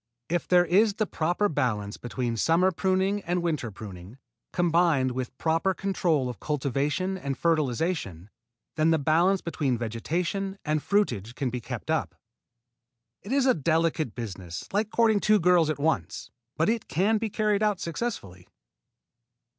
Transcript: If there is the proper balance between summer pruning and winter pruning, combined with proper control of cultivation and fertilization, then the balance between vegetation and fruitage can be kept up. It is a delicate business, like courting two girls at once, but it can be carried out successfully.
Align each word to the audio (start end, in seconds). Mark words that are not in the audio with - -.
If 0.29 0.47
there 0.47 0.65
is 0.65 0.95
the 0.95 1.05
proper 1.05 1.47
balance 1.47 1.97
between 1.97 2.35
summer 2.35 2.71
pruning 2.71 3.21
and 3.21 3.43
winter 3.43 3.69
pruning, 3.69 4.17
combined 4.51 5.11
with 5.11 5.37
proper 5.37 5.75
control 5.75 6.27
of 6.27 6.39
cultivation 6.39 7.19
and 7.19 7.37
fertilization, 7.37 8.31
then 8.77 8.89
the 8.89 8.97
balance 8.97 9.41
between 9.41 9.77
vegetation 9.77 10.57
and 10.65 10.81
fruitage 10.81 11.35
can 11.35 11.51
be 11.51 11.61
kept 11.61 11.91
up. 11.91 12.15
It 13.21 13.31
is 13.31 13.45
a 13.45 13.53
delicate 13.53 14.15
business, 14.15 14.67
like 14.73 14.89
courting 14.89 15.19
two 15.19 15.39
girls 15.39 15.69
at 15.69 15.77
once, 15.77 16.31
but 16.57 16.67
it 16.67 16.87
can 16.87 17.19
be 17.19 17.29
carried 17.29 17.61
out 17.61 17.79
successfully. 17.79 18.47